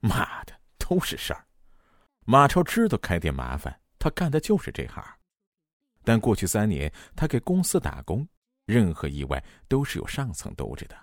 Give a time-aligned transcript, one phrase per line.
[0.00, 1.46] 妈的，都是事儿。
[2.26, 5.04] 马超知道开店麻烦，他干的就是这行。
[6.02, 8.26] 但过去三年，他给公司打工，
[8.66, 10.96] 任何意外都是有上层兜着的。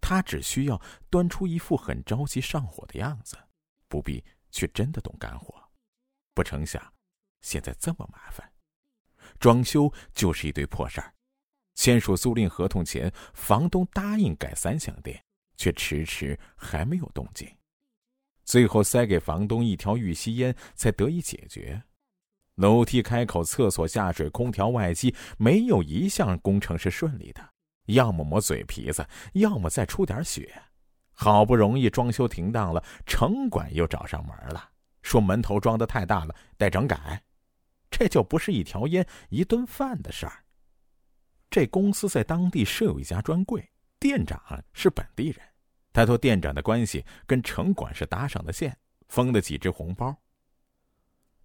[0.00, 3.36] 他只需要端出一副很着急上火的样子，
[3.88, 5.54] 不必去真的动肝火。
[6.34, 6.92] 不成想，
[7.42, 8.50] 现在这么麻烦，
[9.38, 11.14] 装修就是一堆破事儿。
[11.74, 15.22] 签署租赁合同前，房东答应改三厢店，
[15.56, 17.48] 却迟迟还没有动静。
[18.44, 21.82] 最后塞给房东一条玉溪烟，才得以解决。
[22.56, 27.42] 楼梯开口、厕所下水、空调外机，没有一项工程是顺利的，
[27.86, 30.62] 要么磨嘴皮子，要么再出点血。
[31.12, 34.70] 好不容易装修停当了，城管又找上门了，
[35.02, 37.22] 说门头装的太大了，得整改。
[37.90, 40.44] 这就不是一条烟、一顿饭的事儿。
[41.48, 43.64] 这公司在当地设有一家专柜，
[44.00, 44.40] 店长
[44.72, 45.40] 是本地人，
[45.94, 48.76] 他托店长的关系跟城管是搭上的线，
[49.08, 50.14] 封了几只红包。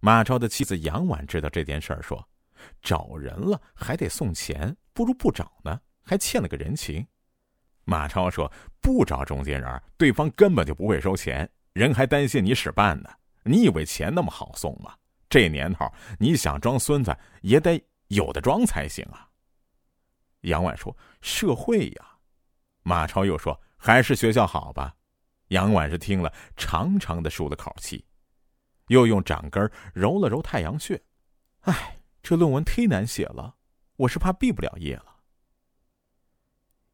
[0.00, 2.28] 马超的妻子杨婉知道这件事儿，说
[2.82, 7.06] ：“找人了还得送钱，不如不找呢，还欠了个人情。”
[7.86, 8.50] 马超说
[8.82, 13.08] ：“不找中间人，对方根本就不会收钱，人还担心你使绊呢。
[13.44, 14.92] 你以为钱那么好送吗？
[15.28, 19.28] 这年头，你想装孙子也得有的装才行啊。”
[20.42, 22.06] 杨婉说：“社会呀。”
[22.82, 24.94] 马超又说：“还是学校好吧。”
[25.50, 28.06] 杨婉是听了，长长的舒了口气，
[28.86, 31.02] 又用掌根揉了揉太阳穴。
[31.62, 33.56] 唉，这论文忒难写了，
[33.96, 35.16] 我是怕毕不了业了。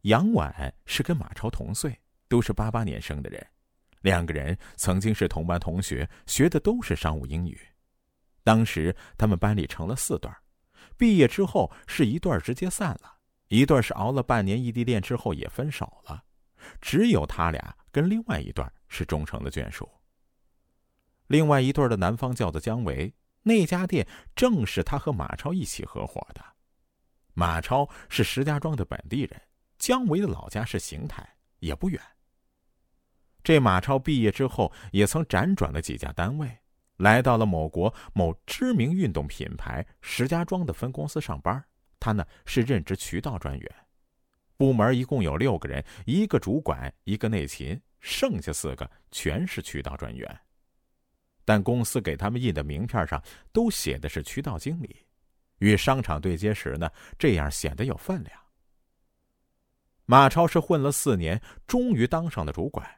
[0.03, 3.47] 杨婉是跟马超同岁，都是八八年生的人，
[4.00, 7.61] 两个人曾经是同班同学，学的都是商务英语。
[8.43, 10.31] 当时他们班里成了四对
[10.97, 13.19] 毕业之后是一对直接散了。
[13.48, 16.25] 一对是熬了半年异地恋之后也分手了，
[16.81, 19.89] 只有他俩跟另外一对是终成的眷属。
[21.27, 26.44] 另外一对的男方叫做姜维，那家店正是他和马超一起合伙的。
[27.34, 29.43] 马超是石家庄的本地人，
[29.78, 31.28] 姜维的老家是邢台，
[31.59, 32.00] 也不远。
[33.43, 36.50] 这马超毕业之后也曾辗转了几家单位，
[36.97, 41.65] 来到了某国某知名运动品牌石家庄的分公司上班。
[42.00, 43.86] 他呢是任职渠道专员，
[44.56, 50.41] 部门一共有六个人，一个主管，一个内勤，剩下四个全是渠道专员。
[51.44, 53.22] 但公司给他们印的名片上
[53.53, 55.06] 都写的是渠道经理，
[55.59, 58.41] 与商场对接时呢，这样显得有分量。
[60.06, 62.88] 马超是混了四年，终于当上了主管，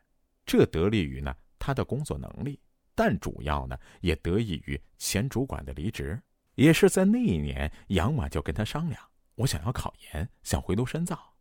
[0.46, 2.60] 这得力于呢他的工作能力，
[2.94, 6.20] 但主要呢也得益于前主管的离职。
[6.54, 9.00] 也是在那一年，杨婉就跟他商量
[9.36, 11.32] ：“我想要考研，想回炉深造。”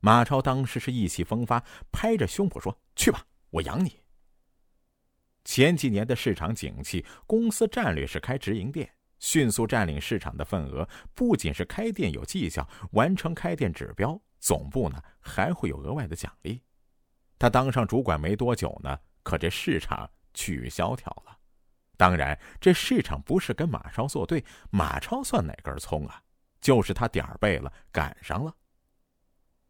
[0.00, 4.00] 马超当时是意气风发，拍着胸脯说：“去吧，我养你。”
[5.44, 8.88] 前几年的市场景气，公司战略是开直营店，
[9.18, 10.88] 迅速占领市场的份额。
[11.14, 16.62] 不仅是开店有绩效，完成开店指标，总部呢还会有额外的奖励。
[17.38, 21.38] 他当上主管没多久呢，可这市场趋于萧条了。
[21.96, 26.22] 当然，这市场不是跟马超作对，马超算哪根葱啊？
[26.60, 28.54] 就是他点儿背了，赶上了。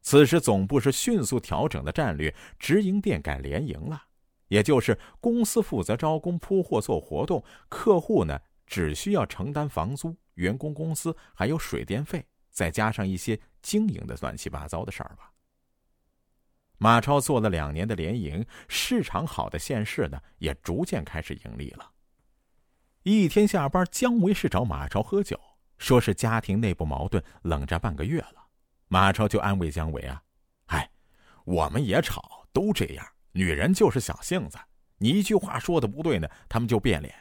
[0.08, 4.04] 此时总部是迅速调整的战略，直营店改联营了，
[4.46, 15.30] 也就是公司负责招工、铺货、做活动，客户呢只需要承担房租、员工工资还有水电费，再加上一些经营的乱七八糟的事儿吧。
[16.78, 21.90] 马超做了两年的联营，市场好的县市呢也逐渐开始盈利了。
[23.02, 25.38] 一天下班，姜维是找马超喝酒，
[25.76, 28.37] 说是家庭内部矛盾，冷战半个月了。
[28.88, 30.22] 马超就安慰姜维啊
[30.66, 30.90] ：“哎，
[31.44, 34.58] 我们也吵，都这样，女人就是小性子，
[34.98, 37.14] 你一句话说的不对呢，他们就变脸。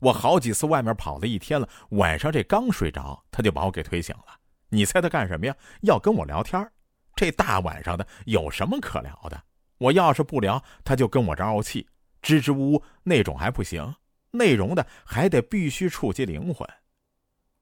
[0.00, 4.40] 我好几次外面跑了一天了，晚上这刚睡着，他就把我给推醒了。
[4.68, 5.56] 你猜他干什么呀？
[5.82, 6.70] 要跟我聊天。
[7.14, 9.42] 这大晚上的有什么可聊的？
[9.78, 11.88] 我要是不聊，他就跟我这怄气，
[12.20, 13.94] 支支吾吾那种还不行。”
[14.34, 16.66] 内容的还得必须触及灵魂，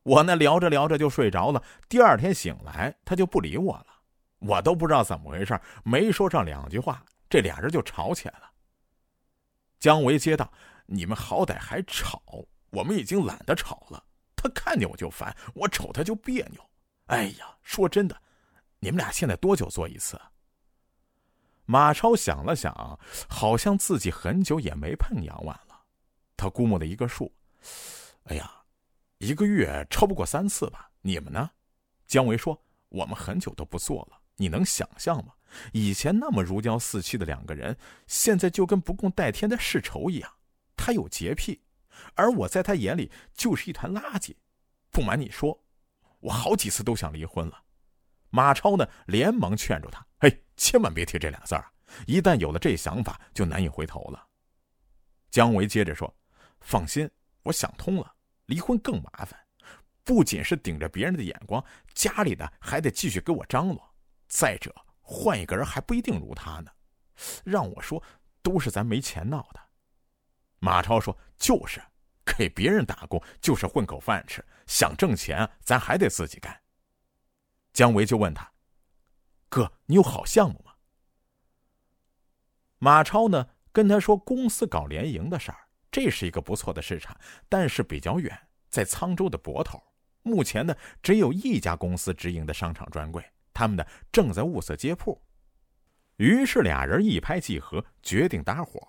[0.02, 3.86] 我那聊着聊着就睡着了，第二天醒来他就不理我了，
[4.38, 8.50] 我都不知道怎么回事，没说上两句话，这俩人就吵起来了。
[9.78, 10.50] 姜维接道
[10.86, 12.22] ：“你们好歹还吵，
[12.70, 14.02] 我们已经懒得吵了。
[14.36, 16.60] 他看见我就烦，我瞅他就别扭。
[17.06, 18.16] 哎呀，说真的，
[18.78, 20.20] 你们俩现在多久做一次？”
[21.66, 22.98] 马超想了想，
[23.28, 25.80] 好像自己很久也没碰杨婉了。
[26.36, 27.32] 他估摸的一个数，
[28.24, 28.50] 哎呀，
[29.20, 30.90] 一个月超不过三次吧？
[31.02, 31.50] 你们呢？
[32.06, 32.58] 姜维说
[32.88, 35.34] ：“我们很久都不做了，你能想象吗？
[35.74, 37.76] 以前那么如胶似漆的两个人，
[38.06, 40.32] 现在就跟不共戴天的世仇一样。
[40.74, 41.60] 他有洁癖，
[42.14, 44.34] 而我在他眼里就是一团垃圾。
[44.90, 45.62] 不瞒你说，
[46.20, 47.62] 我好几次都想离婚了。
[48.30, 51.70] 马超呢，连忙劝住他：“嘿，千万别提这俩字儿，
[52.06, 54.26] 一旦有了这想法，就难以回头了。”
[55.30, 56.12] 姜维接着说
[56.62, 57.08] ：“放心，
[57.42, 58.14] 我想通了，
[58.50, 59.38] 离婚更麻烦，
[60.02, 61.64] 不仅是顶着别人的眼光，
[61.94, 63.94] 家里的还得继续给我张罗。
[64.26, 66.70] 再者，换一个人还不一定如他呢。
[67.44, 68.02] 让我说，
[68.42, 69.60] 都是咱没钱闹的。”
[70.58, 71.80] 马超说：“就是，
[72.24, 76.60] 给别人打工就是混口饭吃，想挣钱，咱还得自己干。”
[77.72, 78.52] 姜维就问他
[79.48, 80.72] ：“哥，你有好项目吗？”
[82.78, 87.16] 马超呢，跟他说公司搞联营的事儿，这是一个不错的市场，
[87.48, 88.38] 但是比较远，
[88.68, 89.82] 在沧州的泊头。
[90.22, 95.20] 目前呢，只有一家公司直营的商场专柜，他们呢正在物色接铺。
[96.16, 98.86] 于是俩人一拍即合，决定搭伙。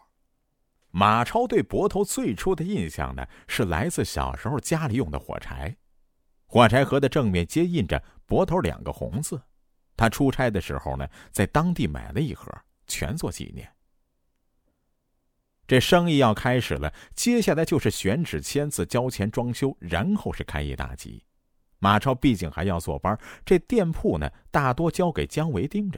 [0.89, 5.73] 马超对泊头最初的印象呢，是来自小时候家里用的火柴。
[6.45, 9.41] 火柴盒的正面接印着“泊头”两个红字，
[9.95, 12.51] 他出差的时候呢，在当地买了一盒，
[12.87, 13.73] 全做纪念。
[15.71, 21.23] 这生意要开始了，接下来就是选址、签字、交钱、装修，然后是开业大吉。
[21.79, 25.97] 马超毕竟还要坐班，这店铺呢，大多交给姜维盯着。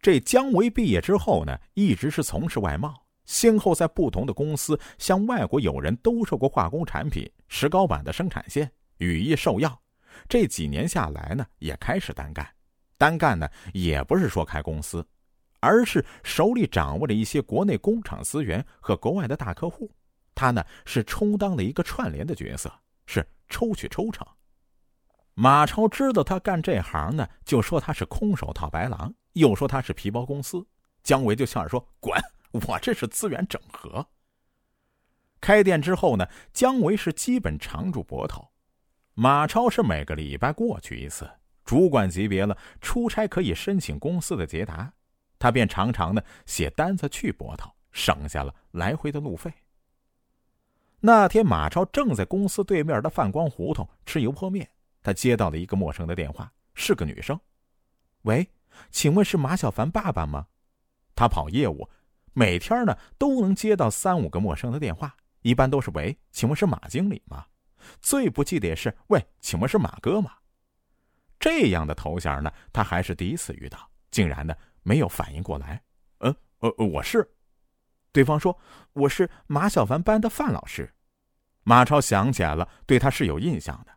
[0.00, 2.94] 这姜维毕业之后呢，一直是从事外贸，
[3.26, 9.78] 先后在不同的公司向外国友人兜售过化工产品、石膏板的生产线、羽衣兽药。
[10.30, 12.48] 这几年下来呢，也开始单干。
[12.96, 15.06] 单干呢，也不是说开公司，
[15.60, 19.90] 而是手里掌握着一些国内工厂资源和国外的大客户。
[20.34, 22.72] 他呢，是充当了一个串联的角色，
[23.06, 24.26] 是抽取抽成。
[25.34, 30.66] 马超知道他干这行呢，就说他是空手套白狼，又说他是皮包公司。
[31.02, 32.18] 姜维就笑着说：“滚
[32.52, 34.06] 我这是资源整合。”
[35.40, 38.50] 开店之后呢，姜维是基本常驻泊头。
[39.14, 41.30] 马超是每个礼拜过去一次，
[41.64, 44.92] 主管级别了，出差可以申请公司的捷达，
[45.40, 49.52] 他便常常的写单子去泊头，省下了来回的路费。
[51.00, 54.70] 那天马超正在公司对面的泛光胡同吃油泼面，
[55.02, 57.40] 他接到了一个陌生的电话，是个女生。
[58.22, 58.46] 喂，
[58.90, 60.46] 请问是马小凡爸爸吗？
[61.14, 61.88] 他跑业务，
[62.34, 67.46] 每天呢都能接到三五个陌生的电话，一般都是喂，请问是马经理吗？
[68.02, 70.32] 最不济的也是喂，请问是马哥吗？
[71.38, 75.82] 这样的头衔呢，他还是第一次遇到，竟然呢没有反应过来。
[76.18, 77.28] 嗯，呃，我是。
[78.12, 78.58] 对方说
[78.92, 80.92] 我是马小凡班的范老师。
[81.62, 83.92] 马超想起来了，对他是有印象的。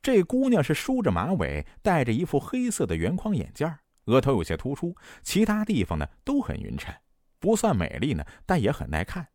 [0.00, 3.70] 这姑娘是梳着马尾，戴着一副黑色的圆框眼镜，
[4.04, 6.94] 额头有些突出，其他地方呢都很匀称，
[7.38, 9.26] 不算美丽呢，但也很耐看。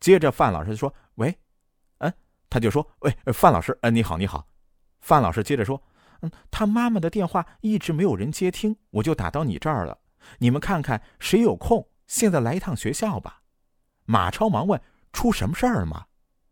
[0.00, 1.38] 接着范老师说：“喂。”
[1.98, 2.12] 嗯
[2.50, 4.48] 他就说：“喂，范老师，嗯，你好，你好。”
[5.00, 5.80] 范老师接着说
[6.20, 9.98] ：“嗯，他妈妈的电话一直没有人接听，我就打到你这儿了。
[10.38, 13.42] 你们看看谁有空，现在来一趟学校吧。”
[14.04, 14.80] 马超忙问
[15.12, 16.06] ：“出什么事儿了吗？”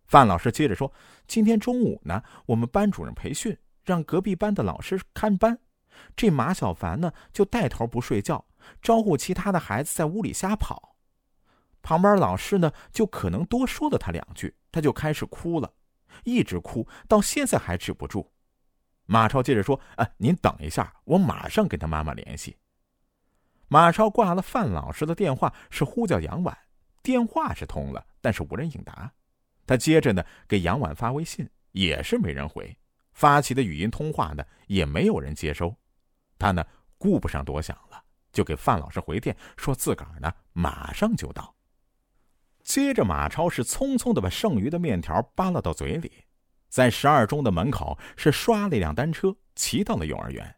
[0.06, 0.92] 范老师接着说
[1.26, 5.58] ：“今天中午呢，我们班主任培训，让隔壁班的老师看班。
[6.16, 8.44] 这马小凡呢，就带头不睡觉，
[8.82, 10.96] 招呼其他的孩子在屋里瞎跑。
[11.82, 15.72] 旁边老师呢，就可能多说了他两句，他就开始哭了。”
[16.24, 18.32] 一直哭，到现在还止不住。
[19.06, 22.56] 马超接着说：“啊，您等一下，我马上跟他妈妈联系。”
[23.72, 26.58] 马超挂了范老师的电话，是呼叫杨婉。
[27.04, 29.08] 电话是通了，但是无人应答。
[29.64, 32.76] 他接着呢给杨婉发微信，也是没人回。
[33.12, 35.72] 发起的语音通话呢也没有人接收。
[36.36, 36.66] 他呢
[36.98, 41.54] 顾不上多想了，就给范老师回电，说自个儿呢马上就到。
[42.64, 46.10] 接着，马超是匆匆的把剩余的面条扒拉到嘴里，
[46.68, 50.56] 在十二中的门口是刷了一辆单车，骑到了幼儿园。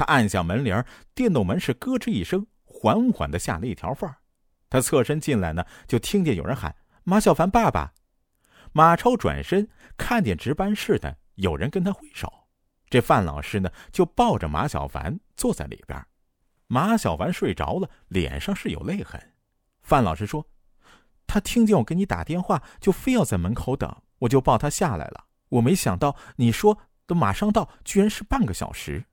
[0.00, 0.82] 他按下门铃，
[1.14, 4.10] 电动门是咯吱一声，缓缓的下了一条缝
[4.70, 7.92] 他侧身进来呢，就听见有人喊：“马小凡爸爸。”
[8.72, 12.32] 马超转身看见值班室的有人跟他挥手，
[12.88, 16.02] 这范老师呢就抱着马小凡坐在里边。
[16.66, 19.20] 马小凡睡着了，脸上是有泪痕。
[19.82, 20.46] 范老师说。
[21.26, 25.26] 他听见我给你打电话，就非要在门口等，我就抱他下来了。
[25.50, 29.04] 我没想到你说都马上到，居然是半个小时。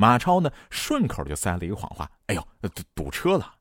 [0.00, 3.56] 马超呢，顺口就塞了一个谎话：“哎呦，堵堵车了。”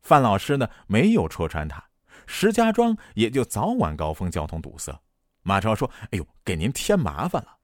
[0.00, 1.84] 范老师呢，没有戳穿他。
[2.26, 4.98] 石家庄也就早晚高峰交通堵塞。
[5.42, 7.58] 马超说：“哎呦，给您添麻烦了。”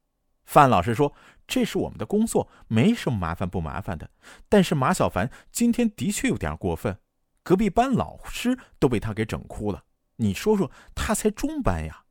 [0.45, 1.15] 范老师说
[1.49, 4.11] ：“这是我们的工作，没什么麻烦不麻烦的。
[4.51, 6.99] 但是马小凡今天的确有点过分，
[7.43, 9.85] 隔壁班老师都被他给整哭了。
[10.17, 12.05] 你说说，他才中班呀？”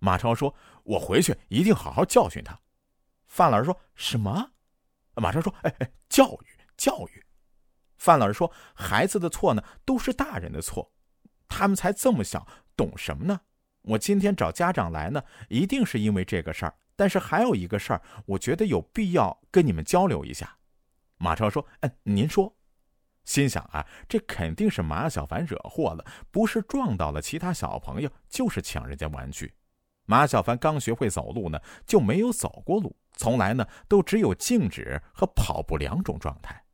[0.00, 2.58] 马超说：“我回去一定好好教训他。”
[3.28, 4.50] 范老师说什么？
[5.20, 6.46] 马超说：“哎哎，教育
[6.76, 7.24] 教育。”
[7.98, 10.92] 范老师说：“孩子的错呢，都是大人的错，
[11.48, 12.46] 他们才这么小，
[12.76, 13.40] 懂什么呢？
[13.82, 20.56] 我今天找家长来呢，一定是因为这个事儿。”但是还有一个事儿，我觉得有必要跟你们交流一下。
[21.18, 22.56] 马超说：“哎，您说。”
[23.24, 29.52] 心想啊，这肯定是马小凡惹祸了，不是撞到了其他小朋友，就是抢人家玩具。
[30.06, 36.64] 马小凡刚学会走路呢，就没有走过路，从来呢都只有静止和跑步两种状态。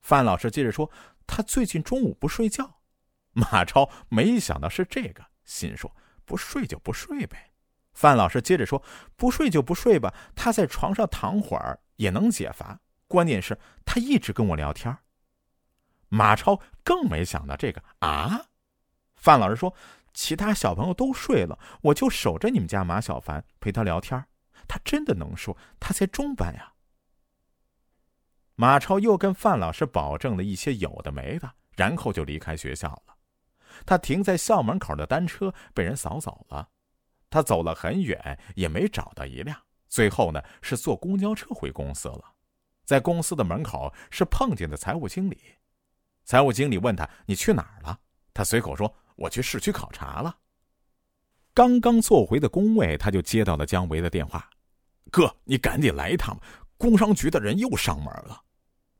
[0.00, 0.90] 范老师接着说
[1.26, 2.80] ：“他最近中午不睡觉。
[3.32, 5.94] ”马超没想到是这个，心说
[6.24, 7.52] ：“不睡就不睡呗。”
[7.92, 8.82] 范老师接着说
[9.16, 12.80] ：“不睡就不睡吧，他在床上躺会儿也能解乏。
[13.06, 14.96] 关键是，他一直跟我聊天。”
[16.08, 18.46] 马超更没想到这个啊！
[19.16, 19.74] 范老师说
[20.12, 24.24] ：“其他小朋友都睡了，我就守着你们家马小凡陪他聊天。
[24.68, 26.72] 他真的能说，他才中班呀。”
[28.56, 33.16] 马超又跟范老师保证了一些有的没的，然后就离开学校了。
[33.86, 36.68] 他停在校门口的单车被人扫走了。
[37.30, 39.56] 他走了很远，也没找到一辆。
[39.88, 42.34] 最后呢，是坐公交车回公司了。
[42.84, 45.40] 在公司的门口，是碰见的财务经理。
[46.24, 47.98] 财务经理问他：“你去哪儿了？”
[48.34, 50.36] 他随口说：“我去市区考察了。”
[51.54, 54.48] 刚刚坐回的工位，他就接到了姜维的电话
[55.10, 56.42] ：“哥，你赶紧来一趟吧，
[56.76, 58.42] 工商局的人又上门了。”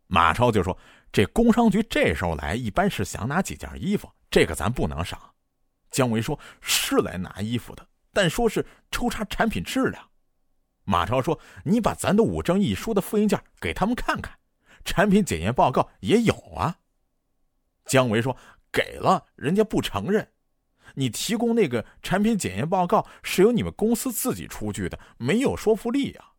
[0.09, 0.77] 马超就说
[1.13, 5.33] ：“这工商局这时候来，一般是想拿几件衣服，这个咱不能少。”
[5.91, 10.11] 姜维说：“是来拿衣服的。”但说是抽查产品质量，
[10.83, 14.37] 马超说：“你把咱的五证一书的复印件给他们看看，
[14.85, 16.77] 产品检验报告也有啊。”
[17.87, 18.37] 姜维说
[18.73, 20.33] ：“给了，人家不承认。
[20.95, 26.33] 你提供那个产品检验报告是由你们公司自己出具的，没有说服力呀。”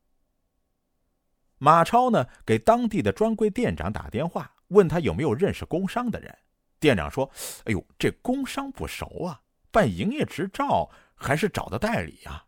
[1.58, 6.38] 马超呢，给当地的专柜店长打电话，问他有没有认识工商的人。
[6.80, 7.30] 店长说
[7.66, 10.90] ：“哎呦，这工商不熟啊，办营业执照。”
[11.24, 12.44] 还是找的代理呀，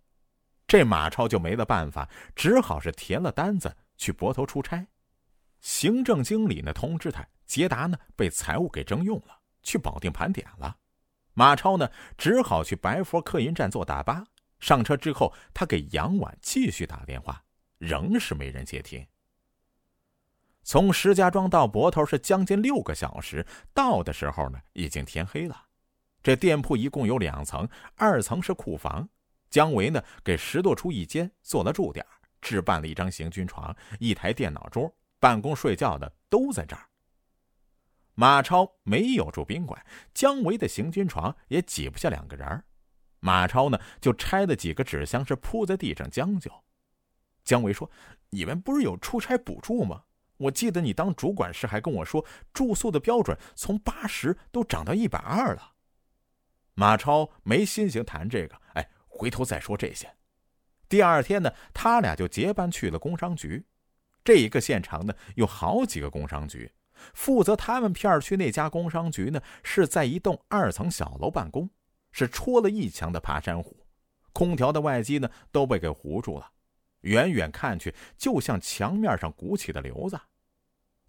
[0.66, 4.88] 这马超就没了办法，只好是填了单子去泊头出差。
[5.62, 10.78] 行政经理呢通知他，捷达呢被财务给征用了，去保定盘点了。
[11.34, 14.24] 马超呢只好去白佛客运站坐大巴。
[14.60, 17.44] 上车之后，他给杨婉继续打电话，
[17.80, 19.06] 仍是没人接听。
[20.64, 25.66] 从石家庄到泊头是将近六个小时，到的时候呢已经天黑了。
[26.22, 29.10] 这店铺一共有两层，二层是库房。
[29.50, 32.06] 姜维呢，给拾掇出一间做了驻点，
[32.40, 34.90] 置办了一张行军床、一台电脑桌，
[35.20, 36.88] 办公睡觉的都在这儿。
[38.16, 42.64] 马超没有住宾馆，姜维的行军床也挤不下两个人
[43.20, 46.52] 马超呢，就拆了几个纸箱，是铺在地上将就。
[47.44, 47.90] 姜维说
[48.32, 50.04] ：“你们不是有出差补助吗？
[50.38, 55.74] 我记得你当主管时还跟我说，住宿的标准从八十都涨到一百二了。”
[56.76, 60.16] 马超没心情谈这个，哎，回头再说这些。
[60.90, 63.66] 第二天呢，他俩就结伴去了工商局。
[64.24, 66.72] 这一个县城呢，有好几个工商局，
[67.14, 71.70] 负责他们片区那家工商局呢，是在一栋二层小楼办公，
[72.12, 73.86] 是戳了一墙的爬山虎，
[74.32, 76.52] 空调的外机呢都被给糊住了，
[77.02, 80.20] 远远看去就像墙面上鼓起的瘤子。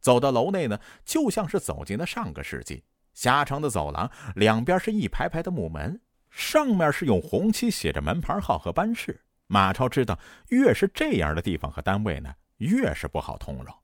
[0.01, 2.85] 走到楼内呢，就像是走进了上个世纪。
[3.15, 6.01] 狭长的走廊，两边是一排排的木门，
[6.31, 9.25] 上面是用红漆写着门牌号和班室。
[9.47, 13.84] 马超知道，越是这样的地方和单位呢，越是不好通融。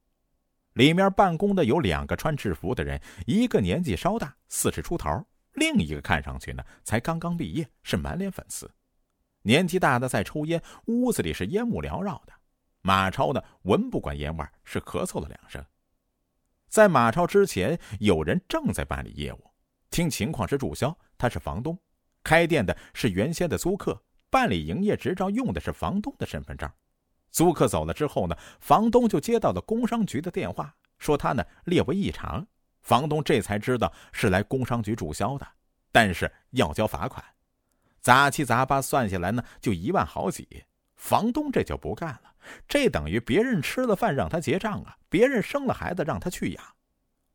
[0.74, 5.24] 里面办公的有两个穿制服的人，一个年纪稍大，四十出头，
[5.54, 8.70] 另一个看上去呢才刚刚毕业，是满脸粉刺。
[9.42, 12.32] 年纪大的在抽烟，屋子里是烟雾缭绕的。
[12.82, 15.64] 马超呢闻不管烟味，是咳嗽了两声。
[16.68, 19.50] 在马超之前，有人正在办理业务，
[19.90, 20.96] 听情况是注销。
[21.18, 21.76] 他是房东，
[22.22, 24.00] 开店的是原先的租客，
[24.30, 26.70] 办理营业执照用的是房东的身份证。
[27.30, 32.46] 租客走了之后呢，房东就接到了工商局的电话，说他呢列为异常。
[32.82, 35.46] 房东这才知道是来工商局注销的，
[35.92, 37.24] 但是要交罚款，
[38.00, 40.64] 杂七杂八算下来呢就一万好几。
[40.96, 42.22] 房东这就不干了。
[42.66, 44.96] 这等于别人吃了饭让他结账啊！
[45.10, 46.64] 别人生了孩子让他去养。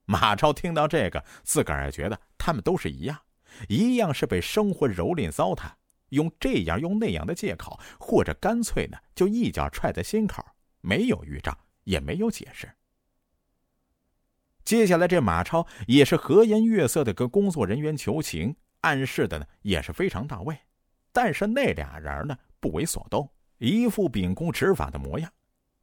[0.06, 3.20] 马超听到这个，自个儿也觉得他们都是一样，
[3.68, 5.72] 一样是被生活蹂躏糟蹋。
[6.16, 10.44] 用这样用那样的借口，或者干脆呢就一脚踹在心口，
[10.82, 12.68] 没有预兆，也没有解释。
[14.64, 20.58] 接下来，这马超也是和颜悦色的跟工作人员求情，暗示的呢也是非常到位。
[21.12, 23.30] 但是那俩人呢不为所动，
[23.60, 25.32] 一副秉公执法的模样。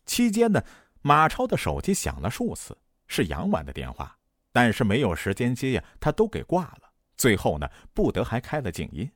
[0.04, 0.60] 期间呢，
[1.00, 4.18] 马超的手机响了数次，是杨婉的电话，
[4.50, 6.92] 但是没有时间接呀，他都给挂了。
[7.16, 9.08] 最后呢，不得还开了静音。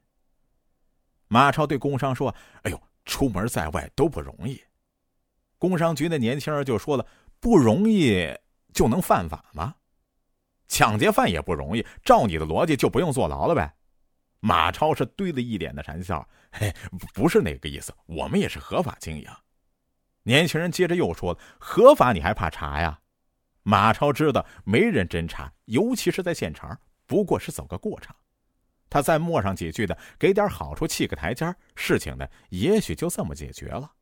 [1.29, 4.63] 马超对工商说：“哎呦，出门在外都不容易。”
[5.59, 7.07] 工商局那年轻人就说了
[7.41, 8.35] ：“不容易。”
[8.73, 9.77] 就能犯法吗？
[10.69, 13.75] 抢劫犯也不容易，照你的逻辑就不用坐牢了呗。
[14.41, 16.75] 马超是堆了一脸的馋笑， 嘿，
[17.15, 19.27] 不是那个意思，我们也是合法经营。
[20.25, 23.01] 年轻人接着又说了：“合法你还怕查呀？”
[23.65, 28.15] 马超知道没人真查，尤其是在县城，不过是走个过场。
[28.89, 33.93] 他再磨上几句的，给点好处，砌个台阶事情呢，也许就这么解决了。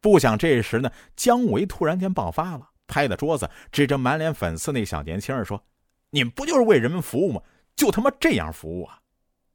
[0.00, 2.70] 不想这时呢，姜维突然间爆发了。
[2.86, 5.62] 拍了桌子，指着满脸粉刺那小年轻人说
[6.08, 7.42] ：“你们不就是为人民服务吗？
[7.76, 8.98] 就他妈这样服务啊！”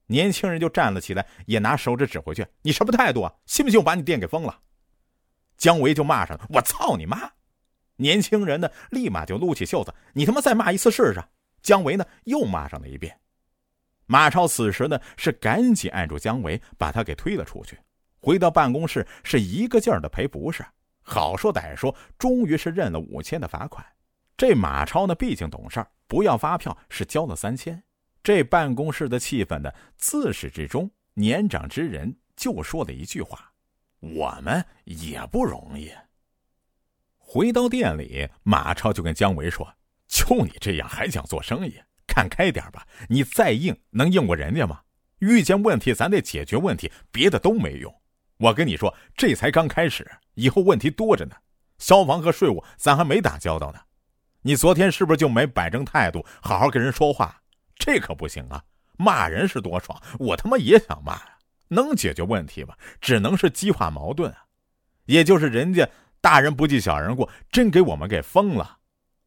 [0.06, 3.34] 年轻人就站了起来，也拿手指指回去：“你什么态度啊？
[3.48, 4.60] 信不信我把你店给封了？”
[5.58, 7.32] 姜维就骂上了：“我操你妈！”
[7.98, 11.24] 年轻人呢，立马就撸起袖子：“你他妈再骂一次试试！”
[11.64, 13.20] 姜维呢，又骂上了一遍。
[14.06, 17.80] 马超此时呢，是赶紧按住姜维，把他给推了出去。
[18.20, 20.66] 回到办公室，是一个劲儿的赔不是。
[21.02, 23.86] 好说歹说，终于是认了五千的罚款。
[24.38, 27.84] 这马超呢，毕竟懂事儿，不要发票，是交了三千。
[28.24, 33.52] 这办公室的气氛呢，自始至终，年长之人就说了一句话
[34.00, 35.92] ：“我们也不容易。”
[37.20, 39.76] 回到店里，马超就跟姜维说
[40.08, 41.78] ：“就你这样还想做生意？
[42.14, 42.86] 看开点吧！
[43.10, 44.82] 你再硬，能硬过人家吗？
[45.18, 47.92] 遇见问题，咱得解决问题，别的都没用。
[48.38, 51.36] 我跟你说，这才刚开始。”以后问题多着呢，
[51.80, 53.80] 消防和税务咱还没打交道呢。
[54.44, 57.42] 你昨天是不是就没摆正态度，好好跟人说话？
[57.76, 58.64] 这可不行啊！
[58.96, 61.38] 骂人是多爽，我他妈也想骂呀。
[61.70, 62.76] 能解决问题吗？
[63.02, 64.46] 只能是激化矛盾啊。
[65.06, 65.90] 也就是人家
[66.22, 68.78] 大人不计小人过，真给我们给封了，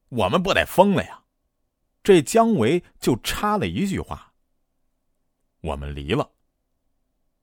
[0.08, 1.18] 我们不得疯了呀？
[2.06, 4.32] 这姜维就插了一句话
[5.60, 6.30] ：“我们离了。”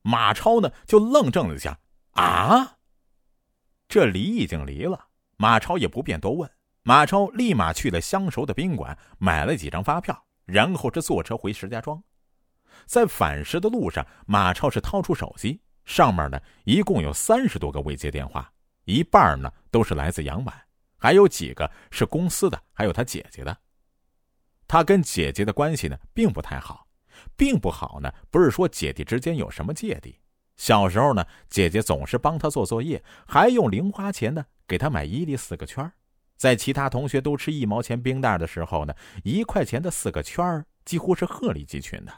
[0.04, 1.78] 马超呢就愣怔了一下，
[2.12, 2.78] 啊？
[3.90, 6.50] 这离已经离了，马超也不便多问。
[6.84, 12.02] 马超立马去了相熟的宾馆，买了几张发票，然后是坐车回石家庄。
[12.86, 18.50] 在返时的路上，马超是掏出手机，上面呢一共有三十多个未接电话，
[18.86, 20.56] 一半呢都是来自杨婉，
[20.98, 23.58] 还有几个是公司的，还有他姐姐的。
[24.74, 26.88] 他跟姐姐的关系呢并不太好，
[27.38, 30.20] 并不好呢，不是说姐弟之间有什么芥蒂。
[30.58, 35.94] 小时候呢，姐姐总是帮他做作业，还用零花钱呢给他买伊利四个圈
[36.38, 42.12] 在其他同学都吃一毛钱冰袋的时候呢，一块钱的四个圈几乎是鹤立鸡群的。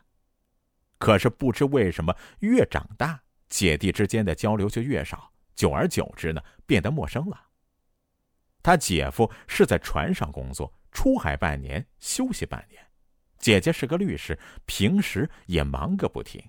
[0.97, 7.37] 可是不知为什么，越长大，姐弟之间的交流就越少，久而久之呢，变得陌生了。
[8.63, 12.81] 他姐夫是在船上工作，出海半年，休息半年；
[13.37, 16.41] 姐姐是个律师，平时也忙个不停。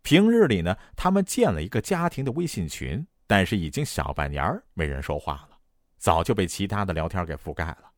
[0.00, 5.58] 平日里呢，他们建了一个家庭的微信群，但是已经小半年没人说话了，
[5.98, 7.92] 早就被其他的聊天给覆盖了。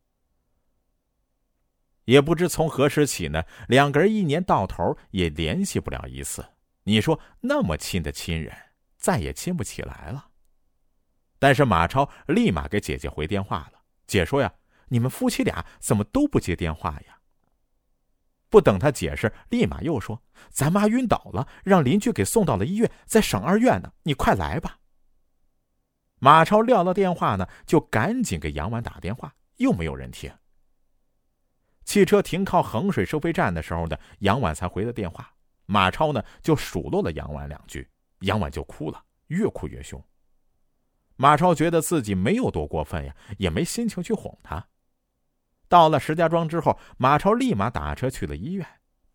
[2.04, 6.44] 也不知从何时起呢，两个人一年到头也联系不了一次。
[6.82, 8.52] 你说那么亲的亲人，
[8.96, 10.30] 再也亲不起来了。
[11.38, 14.52] 但是马超立马给姐姐回电话了，姐说呀
[14.94, 17.18] ：“你们夫妻俩怎么都不接电话呀？”
[18.48, 23.92] 不等他解释，立马又说：“咱妈晕倒了，让邻居给送到了医院，在省二院呢。
[24.04, 24.78] 你快来吧。”
[26.22, 30.32] 马超撂了电话呢，就赶紧给杨婉打电话，又没有人听。
[31.84, 35.28] 汽车停靠衡水收费站的时候呢，杨婉才回了电话。
[35.66, 40.00] 马超呢就数落了杨婉两句，杨婉就哭了，越哭越凶。
[41.16, 44.64] 马超觉得自己没有多过分呀，也没心情去哄她。
[45.68, 48.66] 到了石家庄之后，马超立马打车去了医院。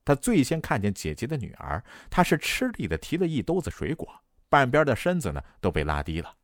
[0.03, 4.07] 他最先看见姐姐的女儿，他是吃力的提了一兜子水果，
[4.49, 6.35] 半边的身子呢都被拉低了。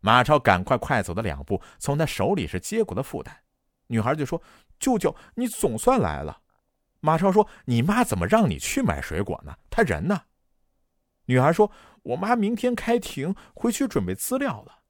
[0.00, 3.34] 马超赶快快走了两步，从他手里是接过了负担。
[3.86, 4.42] 女孩就说
[4.78, 6.40] ：“舅舅，你总算来了。”
[7.00, 9.56] 马超说：“你妈怎么让你去买水果呢？
[9.70, 10.22] 她人呢？”
[11.26, 11.70] 女孩说
[12.02, 14.80] ：“我妈明天开庭，回去准备资料了。”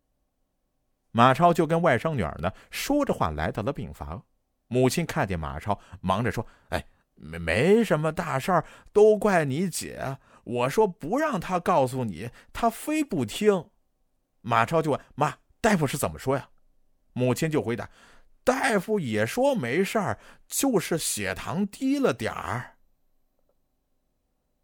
[1.13, 4.25] 马超就跟外甥女儿呢说着话来到了病房。
[4.73, 6.83] 母亲看见马超，忙着说：“哎，
[7.15, 10.17] 没没什么大事儿，都怪你姐。
[10.45, 13.69] 我说不让她告诉你，她非不听。
[14.41, 16.49] 马超就问妈：“大夫是怎么说呀？”
[17.13, 17.91] 母亲就回答
[18.43, 22.79] ：“大夫也说没事儿，就是血糖低了点儿。”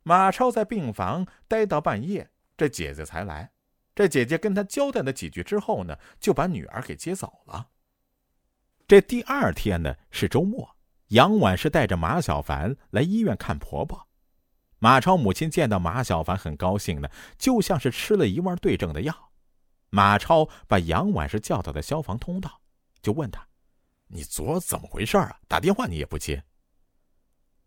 [0.05, 3.53] 马超在病房待到半夜，这姐姐才来。
[3.95, 7.69] 这姐姐跟他交代了几句之后呢，就把女儿给接走了。
[8.89, 10.75] 这第二天呢是周末，
[11.09, 14.09] 杨婉是带着马小凡来医院看婆婆。
[14.79, 19.31] 马超母亲见到马小凡很高兴呢，就像是吃了一碗对症的药。
[19.91, 22.63] 马超把杨婉是叫到了消防通道，
[23.03, 23.47] 就问他
[24.09, 25.39] ：“你昨怎么回事啊？
[25.47, 26.43] 打电话你也不接。”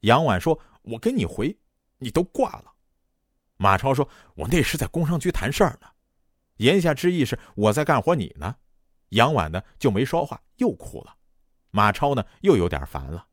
[0.01, 1.55] 杨婉说：“我跟你回，
[1.99, 2.73] 你都挂了。”
[3.57, 5.87] 马超说：“我那是在工商局谈事儿呢。”
[6.57, 8.55] 言下之意是我在干活，你呢？
[9.11, 11.15] 杨婉呢就没说话，又哭了。
[11.69, 13.27] 马超呢又有点烦了。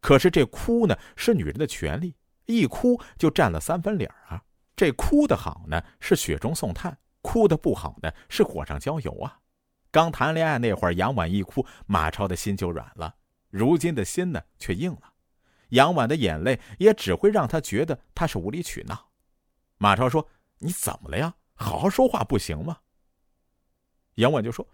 [0.00, 4.42] 可是这哭呢是女人的权利，一哭就占了三分理儿啊。
[4.74, 9.38] 这哭的好呢是雪中送炭，哭的不好呢是火上浇油啊。
[9.90, 13.14] 刚谈恋爱那会儿，杨婉一哭，马超的心就软了；
[13.50, 15.12] 如今的心呢却硬了。
[15.68, 19.10] 杨婉的眼泪也只会让他觉得他是无理取闹。
[19.78, 22.78] 马超说：“你怎么了呀？”好好说话不行吗？
[24.16, 24.66] 杨婉就说：“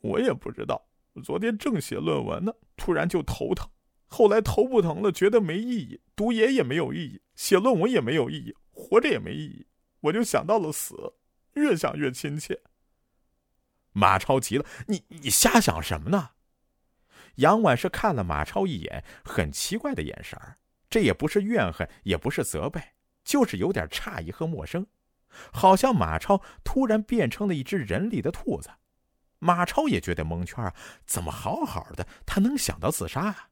[0.00, 0.86] 我也不知道，
[1.24, 3.68] 昨天正写论文呢，突然就头疼，
[4.06, 9.66] 后来头不疼了，觉得没意义，读研也没有意义，写论文也没有意义，活着也没意义，
[10.00, 11.14] 我就想到了死，
[11.54, 12.60] 越想越亲切。”
[13.94, 16.30] 马超急了：“你你瞎想什么呢？”
[17.36, 20.58] 杨婉是看了马超一眼，很奇怪的眼神儿
[20.90, 22.78] 这也不是怨恨，也不是责备，
[23.24, 24.86] 就是有点诧异和陌生。
[25.50, 28.68] 好像马超突然变成了一只人里的兔子，
[29.42, 30.72] 马超也觉得蒙圈啊！
[31.04, 33.48] 怎么好好的他能想到自杀啊？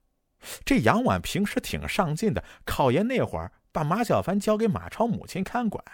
[0.65, 5.85] 这杨婉平时挺上进的，考研那会儿把马小凡交给马超母亲看管，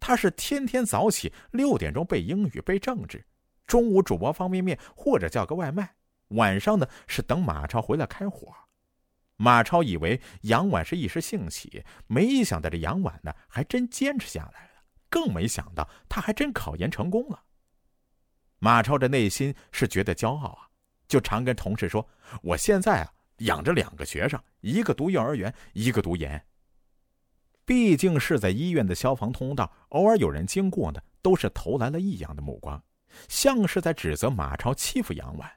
[0.00, 3.26] 他是天天早起六点钟背英语背政治，
[3.66, 5.96] 中午煮包方便面或者叫个外卖，
[6.28, 8.52] 晚上呢是等马超回来开火。
[9.36, 14.70] 马超以为杨婉是一时兴起，没想到这杨婉呢还真坚持下来了。
[15.10, 17.43] 更没想到，他还真考研成功了。
[18.64, 20.66] 马超这内心是觉得骄傲啊，
[21.06, 22.08] 就常跟同事说
[22.40, 26.42] ：“我现在啊，养着两个学生，一个读幼儿园，一个读研。”
[27.66, 32.82] 毕竟是在医院的消防通道，偶尔有人经过呢，都是投来了异样的目光，
[33.28, 35.52] 像是在指责马超欺负杨婉。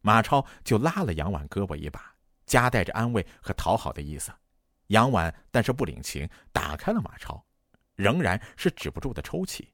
[0.00, 2.14] 马超就拉了杨婉胳膊一把，
[2.46, 4.30] 夹带着安慰和讨好的意思。
[4.86, 7.44] 杨婉但是不领情，打开了马超。
[7.96, 9.72] 仍然是止不住的抽泣。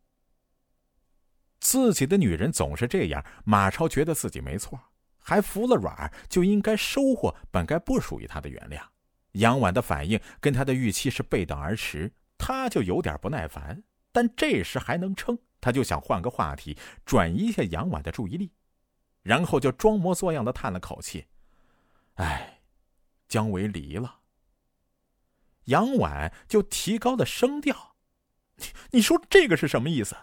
[1.63, 4.77] 自己的女人总是这样，马超觉得自己没错，
[5.19, 8.83] 还服了软，就应该收获本该不属于他的原谅。
[9.35, 13.81] 杨婉的反应跟他的预期是背道而驰，他就有点不耐烦。
[14.11, 18.51] 但这时还能撑，他就想换个话题，转移一下杨婉的注意力，
[19.23, 21.27] 然后就装模作样的叹了口气
[22.19, 22.59] ：“哎，
[23.29, 24.19] 姜维离了。”
[25.67, 27.95] 杨婉就提高了声调。
[28.91, 30.17] 你说这个是什么意思？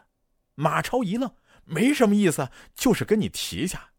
[0.60, 3.92] 马超一愣，没什么意思，就是跟你提一下。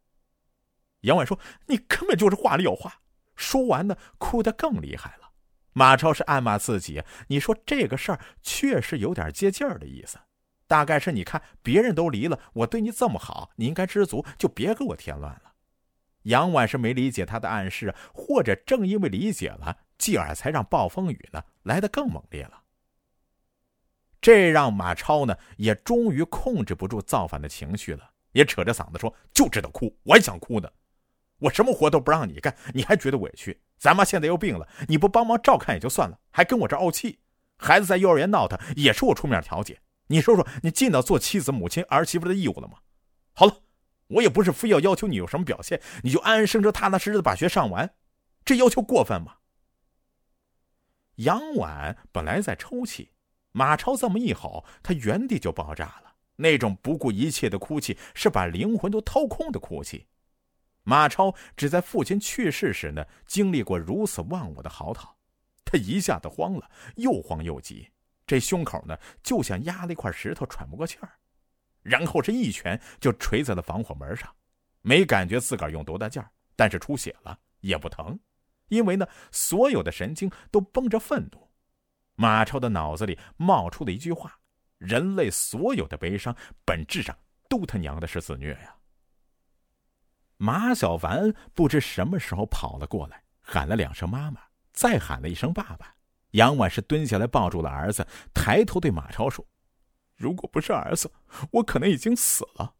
[1.00, 3.00] 杨婉说：“你根本就是话里有话。”
[3.34, 5.30] 说完呢，哭得更厉害了。
[5.72, 10.18] 马超是暗骂自己：“你说这个事儿确实有点接劲儿的意思，
[10.66, 15.52] 大概是你看别人都离了，我对你这么好，你应该知足，就别给我添乱了。”
[16.24, 22.59] 杨婉是没理解他的暗示，或者正因为理解了，继而才让暴风雨呢来得更猛烈了。
[24.20, 30.70] 这让马超呢也终于控制不住造反的情绪了，也扯着嗓子说：“就知道哭，我还想哭呢。
[31.38, 33.58] 我什么活都不让你干，你还觉得委屈？
[33.78, 37.18] 咱妈现在又病了，你不帮忙照看也就算了，还跟我这怄气。
[37.56, 39.80] 孩子在幼儿园闹腾，也是我出面调解。
[40.08, 42.78] 你说说，你尽到做妻子、母亲、儿媳妇的义务了吗？
[43.32, 43.62] 好了，
[44.08, 47.94] 我也不是非要要求你有什么表现，你就安安生生、踏踏实实的把学上完，
[48.44, 49.36] 这要求过分吗？”
[51.16, 53.12] 杨婉本来在抽泣。
[53.52, 56.14] 马超这么一吼，他原地就爆炸了。
[56.36, 60.06] 那种不顾一切的哭泣，是把灵魂都掏空的哭泣。
[60.82, 65.10] 马超只在父亲去世时呢，经历过如此忘我的嚎啕，
[65.64, 67.90] 他一下子慌了，又慌又急，
[68.26, 71.10] 这胸口呢就像压了一块石头，喘不过气儿。
[71.82, 74.34] 然后是一拳就捶在了防火门上，
[74.80, 78.18] 没感觉自个儿用多大劲儿，但是出血了也不疼，
[78.68, 81.49] 因为呢，所有的神经都绷着愤怒。
[82.20, 84.38] 马超的脑子里冒出的一句话
[84.76, 87.16] ：“人类所有的悲伤，本质上
[87.48, 88.76] 都他娘的是自虐呀！”
[90.36, 94.38] 马小凡不知什么时候跑了过来，喊了两声“妈妈”，
[94.70, 95.96] 再喊了一声“爸爸”，
[96.32, 99.46] 杨婉是蹲下来抱住了儿子，抬头对马超说
[100.14, 101.10] ：“如果不是儿子，
[101.52, 102.74] 我可能已经死了。”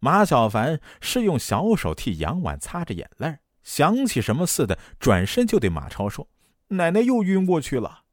[0.00, 6.26] 马小凡是用小手替杨婉擦着眼泪，想起什么似的，转身就对马超说
[6.70, 8.04] ：“奶奶又晕过去了。”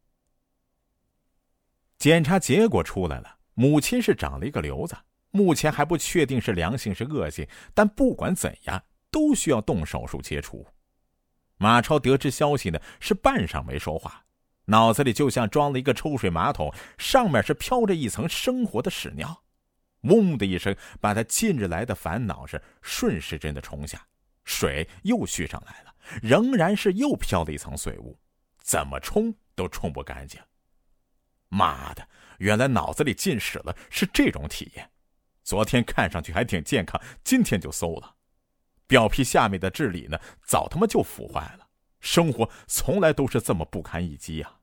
[1.97, 4.95] 检查结果出来了，母亲是长了一个瘤子，
[5.31, 10.67] 目前还不确定是良性是恶性，但不管怎样，都需要动手术切除。
[11.57, 14.23] 马超得知消息呢，是半晌没说话，
[14.65, 19.43] 脑子里就像装了一个抽水马桶，上面是飘着一层生活的屎尿，
[20.01, 24.05] 嗡的一声，把他近日来的烦恼是顺时针的冲下，
[24.43, 28.15] 水又续上来了，仍然是又飘了一层水雾，
[28.67, 30.39] 怎么冲都冲不干净。
[31.47, 32.05] 妈的，
[32.39, 34.91] 原来脑子里进屎了是这种体验。
[35.41, 38.15] 昨天看上去还挺健康，今天就馊了。
[38.85, 41.69] 表皮下面的智力呢，早他妈就腐坏了。
[42.01, 44.59] 生活从来都是这么不堪一击啊！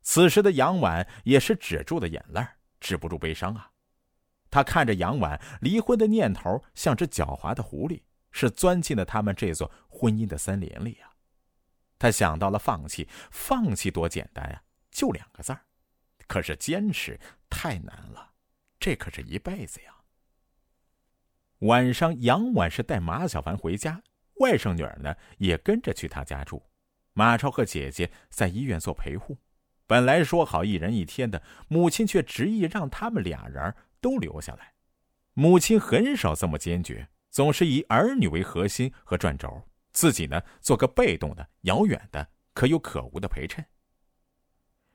[0.00, 2.42] 此时的杨婉也是止住了眼泪，
[2.80, 3.70] 止不住悲伤啊。
[4.50, 11.13] 他看着杨婉离婚的念头，像只狡猾的狐狸，是钻进了他们这座婚姻的森林里啊。
[12.04, 14.62] 他想到了放弃，放弃多简单呀！
[14.90, 15.62] 就两个字儿，
[16.26, 18.32] 可是坚持太难了，
[18.78, 19.94] 这可是一辈子呀。
[21.60, 24.02] 晚上，杨婉是带马小凡回家，
[24.40, 26.62] 外甥女儿呢也跟着去他家住。
[27.14, 29.38] 马超和姐姐在医院做陪护，
[29.86, 34.74] 本来说好一人一天的，母亲却执意让他们俩人都留下来。
[35.32, 43.64] 母亲很少这么坚决，总是以儿女为核心和转轴，自己呢做个被动的、遥远的、可有可无的陪衬。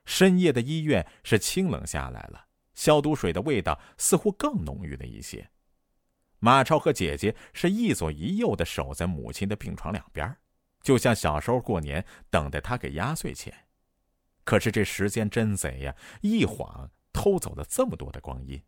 [0.06, 5.50] 深夜的医院是清冷下来了，消毒水的味道似乎更浓郁了一些。
[6.40, 10.38] 马超和姐姐是一左一右的守在母亲的病床两边，
[10.82, 13.54] 就像小时候过年等待他给压岁钱。
[14.44, 18.62] 可是这时间真贼呀，一晃偷走了这么多的光阴，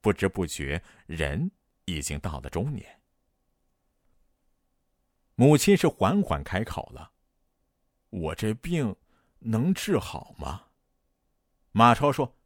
[0.00, 1.50] 不知不觉人
[1.86, 3.01] 已经到了中年。
[5.42, 7.10] 母亲是缓缓开口了
[8.10, 8.94] ：“我这病
[9.40, 10.66] 能治好吗？”
[11.72, 12.36] 马超说：“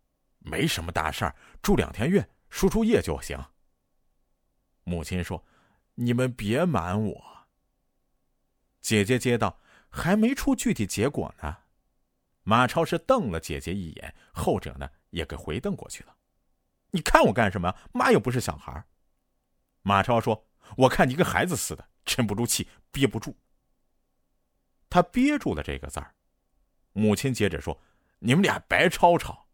[0.40, 3.38] 没什么大事儿，住两天院，输输液就行。”
[4.84, 5.44] 母亲说
[5.96, 7.46] ：“你们别瞒我。”
[8.80, 9.60] 姐姐接道
[9.92, 11.54] ：“还没出具体结果呢。”
[12.44, 16.16] 马超是瞪了姐姐一眼，后者呢也给回瞪过去了。
[16.92, 17.76] “你看我干什么？
[17.92, 18.82] 妈又不是小孩。”
[19.84, 23.36] 马超说：“我看你跟孩子似的，沉不住气，憋不住。”
[24.88, 26.14] 他憋住了这个字儿。
[26.92, 27.78] 母亲接着说。
[28.18, 29.46] 你们俩白吵吵，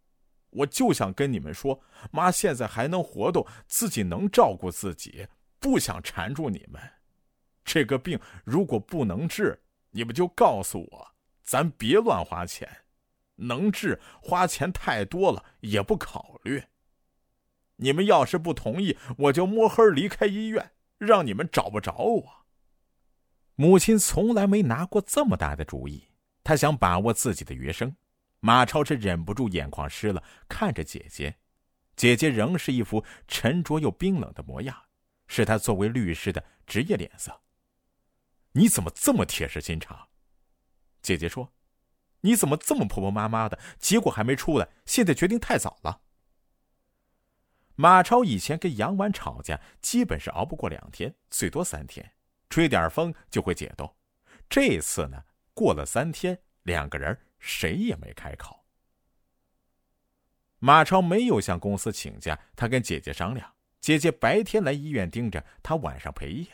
[0.50, 5.26] 我就想跟你们说，妈现在还能活动，自己能照顾自己，
[5.58, 6.80] 不想缠住你们。
[7.64, 9.60] 这个病如果不能治，
[9.90, 11.08] 你们就告诉我，
[11.42, 12.68] 咱别乱花钱；
[13.34, 16.62] 能治，花钱太多了也不考虑。
[17.76, 22.41] 你们要是不同意，我就摸黑离开医院，让你们找不着我。
[23.54, 26.08] 母亲从来没拿过这么大的主意，
[26.42, 27.94] 她想把握自己的余生。
[28.40, 31.36] 马超是忍不住眼眶湿了，看着姐姐，
[31.94, 34.76] 姐姐仍是一副沉着又冰冷的模样，
[35.28, 37.40] 是他作为律师的职业脸色。
[38.52, 40.08] 你怎么这么铁石心肠？
[41.00, 41.52] 姐姐说
[42.22, 43.58] ：“你怎么这么婆婆妈妈的？
[43.78, 46.00] 结果还没出来，现在决定太早了。”
[47.76, 52.12] 马超以前跟杨婉吵架，基本是熬不过两天，最多三天，
[52.52, 53.90] 吹点风就会解冻。
[54.46, 57.18] 这次呢，过了三天，两个人。
[57.44, 58.64] 谁也没开口。
[60.60, 66.46] 马超没有向公司请假，他跟姐姐商量，姐姐白天来医院盯着，他晚上陪夜。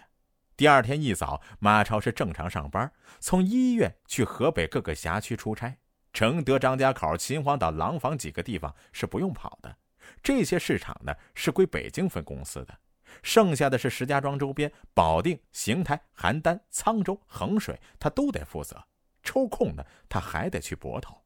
[0.56, 5.76] 第二天一早，马超是正常上班，从医院去河北各个辖区出差，
[6.14, 9.76] 承德、张家口、秦皇岛、廊坊几个地方是不用跑的，
[10.22, 12.74] 这些市场呢是归北京分公司的，
[13.22, 18.82] 剩下的是石家庄周边，保定、邢台、邯郸、沧州、衡水，他都得负责。
[19.22, 21.16] 抽空呢，他还得去泊头。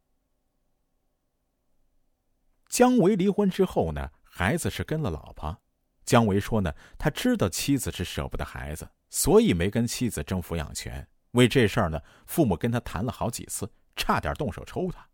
[2.69, 5.57] 姜维离婚之后呢，孩子是跟了老婆。
[6.05, 11.07] 姜维说呢，他知道妻子是舍不得孩子，所以没跟妻子争抚养权。
[11.33, 15.07] 为这事儿呢，父母跟他谈了好几次，差点动手抽他。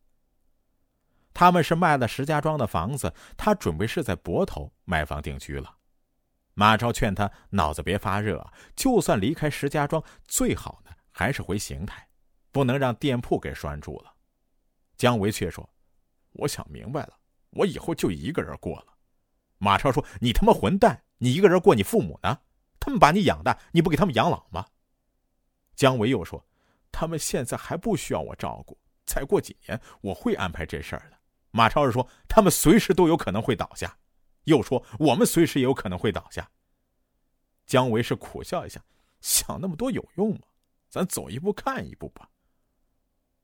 [1.35, 5.78] 他们是卖了石家庄的房子，他准备是在泊头买房定居了。
[6.59, 8.44] 马超劝他脑子别发热，
[8.75, 12.05] 就算离开石家庄，最好呢还是回邢台。
[12.51, 14.12] 不能让店铺给拴住了，
[14.97, 15.71] 姜维却说
[16.35, 17.16] ：“我想明白了，
[17.51, 18.87] 我以后就一个人过了。”
[19.59, 21.05] 马超说：“你他妈混蛋！
[21.18, 22.40] 你一个人过，你父母呢？
[22.81, 24.66] 他们把你养大，你不给他们养老吗？”
[25.77, 26.44] 姜维又说
[26.90, 31.16] ：“他们现在还不需要我照顾，再过几年我会安排这事儿的。
[31.53, 33.97] 马超说，他们随时都有可能会倒下，
[34.48, 36.50] 又说我们随时也有可能会倒下。
[37.66, 38.82] 姜维是苦笑一下，
[39.20, 40.40] 想那么多有用吗？
[40.88, 42.28] 咱走一步看一步吧。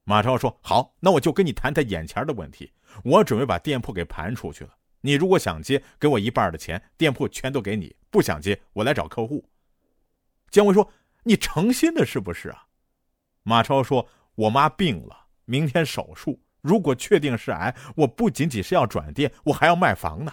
[0.04, 2.72] 马超说：“好，那我就跟你谈谈眼前的问题。
[3.04, 4.74] 我准备把店铺给盘出去了。
[5.02, 9.46] 你如果想接，给我一半的钱，店铺全都给你；不想接，我来找客户。”
[10.50, 10.90] 姜维说
[11.24, 12.66] ：“你诚心的是不是啊？”
[13.44, 16.40] 马超说：“我妈病了，明天手术。
[16.62, 20.32] 如果确定是癌，我不仅仅是要转店，我还要卖房呢。”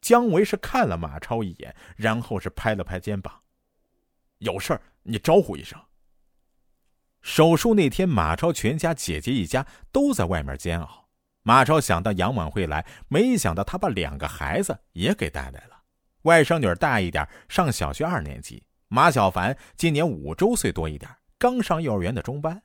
[0.00, 3.42] 姜维是看了马超一眼，然后是拍了拍肩膀
[4.38, 5.78] ：“有事儿你招呼一声。”
[7.20, 11.08] 手术那天，马超全家姐姐一家都在外面煎熬。
[11.42, 15.82] 马超想到杨婉会来，没想到他把两个孩子也给带来了。
[16.22, 22.62] 外甥女大一点，上小学二年级；马小凡今年五周岁多一点，刚上幼儿园的中班。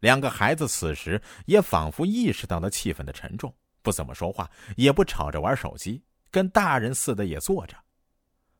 [0.00, 6.02] 两个孩子此时也仿佛意识到了气氛的沉重，不怎么说话，也不吵着玩手机，
[6.34, 7.76] 跟大人似的也坐着。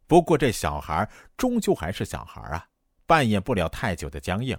[0.06, 2.64] 不过这小孩终究还是小孩啊，
[3.04, 4.56] 扮演不了太久的僵硬。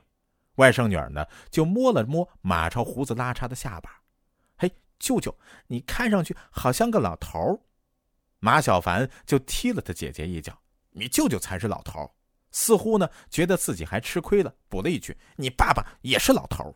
[0.56, 4.01] 外甥女儿呢，就摸了摸马超胡子拉碴的下巴
[4.60, 5.34] ，“嘿，舅舅，
[5.67, 7.58] 你看上去好像个老头。”
[8.39, 12.13] 马小凡就踢了他姐姐一脚，“你舅舅才是老头。”
[12.51, 16.75] 似乎呢，觉得自己还吃亏了，补了一句：“你爸爸也是老头。”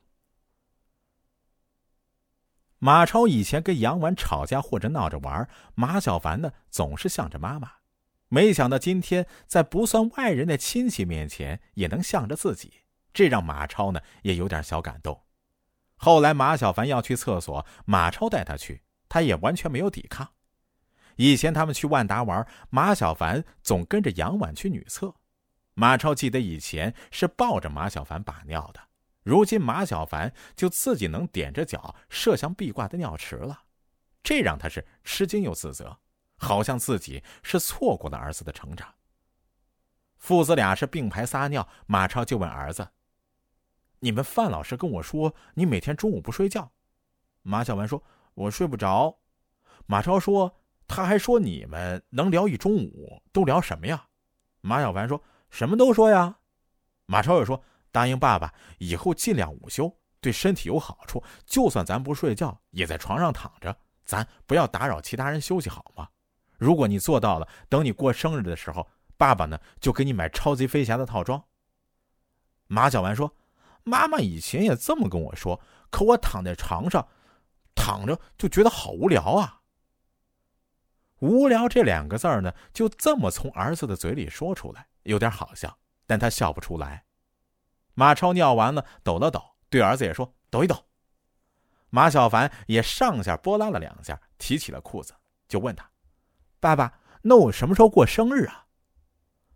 [2.80, 7.74] 马超以前跟杨婉吵架或者闹着玩，马小凡呢总是向着妈妈，
[8.30, 12.74] 没想到今天在不算外人的亲戚面前也能向着自己。
[13.14, 15.24] 这让马超呢也有点小感动。
[15.98, 20.30] 后来马小凡要去厕所，马超带他去，他也完全没有抵抗。
[21.18, 25.16] 以前他们去万达玩，马小凡总跟着杨婉去女厕。
[25.74, 28.80] 马超记得以前是抱着马小凡把尿的，
[29.30, 33.62] 如今马小凡就自己能踮着脚射向壁挂的尿池了，
[34.24, 36.00] 这让他是吃惊又自责，
[36.36, 38.92] 好像自己是错过了儿子的成长。
[40.18, 42.90] 父子俩是并排撒尿，马超就问儿子。
[44.00, 46.72] 你们范老师跟我说，你每天中午不睡觉。
[47.44, 49.20] 马小凡说：“我睡不着。”
[49.86, 54.08] 马超说：“他还说你们能聊一中午，都聊什么呀？”
[54.62, 56.40] 马小凡说：“什么都说呀。”
[57.06, 61.24] 马超又说：“答应爸爸，以后尽量午休，对身体有好处。
[61.46, 63.76] 就算咱不睡觉，也在床上躺着，
[64.06, 66.08] 咱不要打扰其他人休息，好吗？
[66.58, 71.44] 如果你做到了，等你过生日的时候，爸爸呢就给你买超级飞侠的套装。”
[72.68, 73.34] 马小丸说。
[73.84, 77.08] 妈妈以前也这么跟我说，可我躺在床上，
[77.74, 79.62] 躺着就觉得好无聊啊。
[81.20, 85.76] 无聊这两个字儿呢，就这么从儿子的嘴里说出来，有点好笑，
[86.06, 87.06] 但他笑不出来。
[88.00, 90.86] 马超尿完了，抖了抖，对儿子也说：“抖一抖。”
[91.92, 95.14] 马小凡也上下拨拉了两下，提起了裤子，
[95.50, 95.86] 就问他
[96.62, 98.68] ：“爸爸，那我什么时候过生日啊？”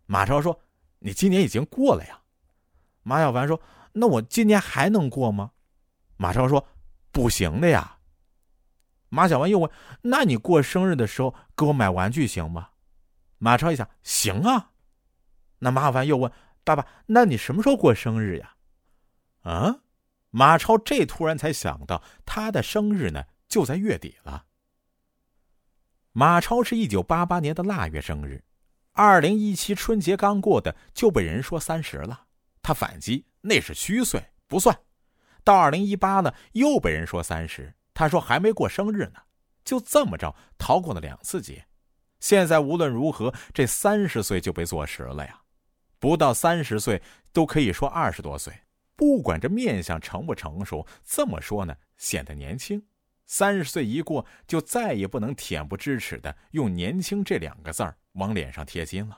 [0.08, 0.60] 马超说
[1.00, 2.20] ：“你今年已经过了呀。”
[3.04, 3.58] 马小凡说。
[3.96, 5.52] 那我今年还能过吗？
[6.18, 6.68] 马超说
[7.14, 8.00] ：“不行的呀。”
[9.08, 12.70] 马小凡又问：“那你过生日的时候给我买玩具行吗？”
[13.38, 14.72] 马超一想：“行啊。”
[15.60, 16.32] 那马小凡又问
[16.64, 18.56] ：“爸爸，那你什么时候过生日呀？”
[19.44, 19.82] 啊？
[20.36, 24.46] 马超这突然才想到，他的生日呢就在月底了。
[26.12, 28.44] 马超是一九八八年的腊月生日，
[28.94, 32.26] 二零一七春节刚过的就被人说三十了，
[32.62, 33.26] 他反击。
[33.42, 34.76] 那是虚岁，不算。
[35.44, 39.20] 到二零一八呢，又被人说三十，他说还没过生日呢。
[39.64, 41.68] 就这么着，逃过了两次劫。
[42.20, 45.43] 现在无论如何，这三十岁就被坐实了呀。
[46.04, 48.54] 不到三十岁都可以说二十多岁，
[48.94, 52.86] 不管这面相成不成熟，这么说呢显得年轻。
[53.26, 59.18] 三十岁一过，就再也不能恬不知耻的用“年轻”这两个字儿往脸上贴金了。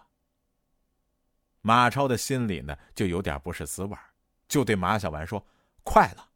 [1.61, 3.97] 马超的心里呢，就有点不是滋味。
[4.47, 5.43] 就对马小凡说
[5.83, 6.29] ：“快了。”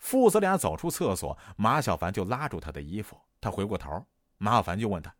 [0.00, 3.20] 父子俩走出厕所，马小凡就拉住他的衣服。
[3.38, 4.06] 他回过头，
[4.38, 5.14] 马小凡就问他：“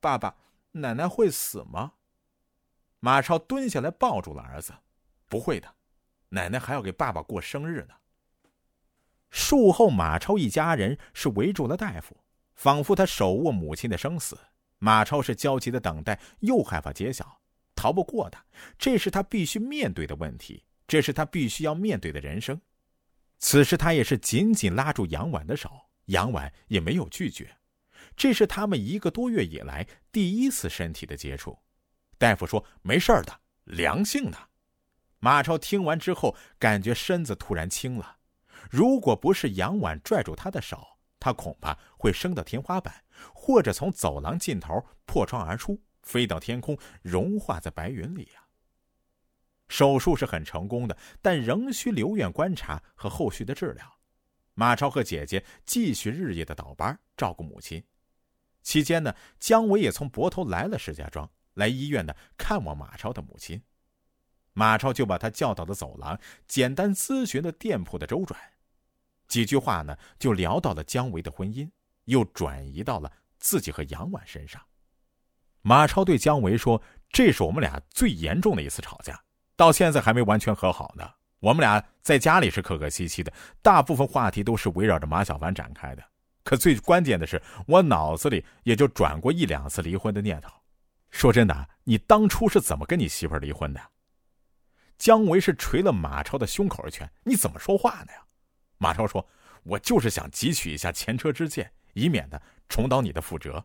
[0.00, 0.36] 爸爸，
[0.72, 1.92] 奶奶会死吗？”
[3.00, 4.74] 马超蹲下来抱住了儿子
[5.28, 5.74] ：“不会的，
[6.30, 7.94] 奶奶还要给爸爸过生日呢。”
[9.30, 12.16] 术后，马超一家人是围住了大夫，
[12.54, 14.38] 仿佛他手握母亲的生死。
[14.78, 17.40] 马超是焦急的等待，又害怕揭晓。
[17.74, 18.38] 逃不过的，
[18.78, 22.60] 这是他必须面对的问题，这是他必须要面对的人生。
[23.38, 25.70] 此时，他也是紧紧拉住杨婉的手，
[26.06, 27.56] 杨婉也没有拒绝。
[28.16, 31.58] 这是他们一个多月以来第一次身体的接触。
[32.18, 34.38] 大夫说没事的，良性的。
[35.18, 38.16] 马超听完之后，感觉身子突然轻了。
[38.70, 40.86] 如果不是杨婉拽住他的手，
[41.18, 43.04] 他恐怕会升到天花板，
[43.34, 48.44] 或者从走廊尽头破窗而出，飞到天空，融化在白云里呀。
[49.68, 53.98] 手术是很成功的，但仍需留院观察和后续的治疗。
[54.54, 57.82] 马超和姐姐继续日夜的倒班照顾母亲。
[58.62, 63.60] 期间呢，姜维也从泊头来了石家庄，来医院呢看望马超的母亲。
[64.54, 68.40] 马超就把他叫到了走廊，简单咨询了店铺的周转，
[69.28, 71.68] 几句话呢就聊到了姜维的婚姻，
[72.04, 74.62] 又转移到了自己和杨婉身上。
[75.60, 76.80] 马超对姜维说
[77.10, 79.20] ：“这是我们俩最严重的一次吵架。”
[79.56, 81.10] 到现在还没完全和好呢。
[81.40, 86.02] 我们俩在家里是客客气气的，大部分话题都是围绕着马小凡展开的。
[86.44, 90.50] 可最关键的是，我脑子里也就转过一两次离婚的念头。
[91.16, 93.80] 说真的，你当初是怎么跟你媳妇离婚的？
[94.98, 97.10] 姜维是捶了马超的胸口一拳。
[97.24, 98.22] 你怎么说话呢呀？
[98.76, 99.26] 马超说
[99.64, 103.64] ：“我就是想汲取一下前车之鉴，以免的重蹈你的覆辙。”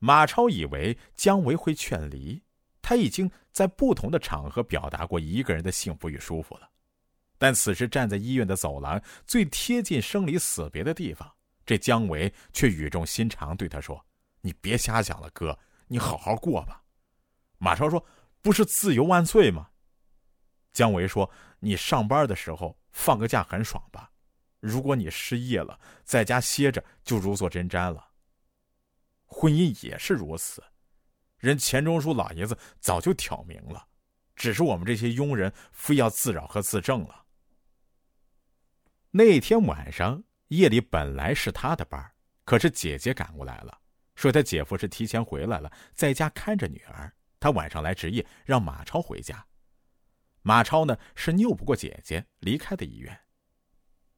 [0.00, 2.42] 马超以为姜维会劝离。
[2.80, 6.70] 他已经在不同的场合表达过一个人的幸福与舒服了，
[7.36, 11.30] 但此时站在医院的走廊最贴近生离死别的地方，
[11.66, 14.02] 这姜维却语重心长对他说
[14.40, 16.82] ：“你别瞎想了，哥，你好好过吧。”
[17.58, 18.04] 马超说
[18.40, 19.70] ：“不是自由万岁吗？”
[20.72, 21.30] 姜维说
[21.60, 24.10] ：“你上班的时候放个假很爽吧？
[24.60, 28.08] 如果你失业了，在家歇着就如坐针毡了。
[29.26, 30.62] 婚姻也是如此。”
[31.38, 33.86] 人钱钟书老爷子早就挑明了，
[34.36, 37.24] 只是我们这些庸人非要自扰和自证了。
[39.10, 42.12] 那天晚上夜里本来是他的班，
[42.44, 43.79] 可是姐姐赶过来了，
[44.20, 47.10] 说他姐夫是提前回来了，在家看着女儿，
[47.40, 49.46] 他晚上来值夜，让马超回家。
[50.42, 53.18] 马超呢是拗不过姐姐，离开的医院。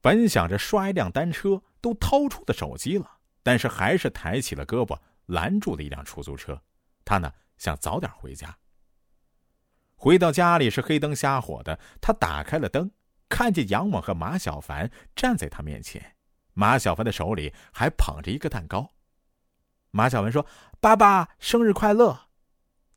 [0.00, 6.60] 本想着刷一辆单车，都掏出的手机了，但是还是抬起了胳膊拦住了一辆出租车。
[7.04, 8.58] 他呢想早点回家。
[9.94, 12.90] 回到家里是黑灯瞎火的，他打开了灯，
[13.28, 16.16] 看见杨猛和马小凡站在他面前，
[16.54, 18.94] 马小凡的手里还捧着一个蛋糕。
[19.92, 20.44] 马小文说
[20.80, 22.28] ：“爸爸生日快乐！”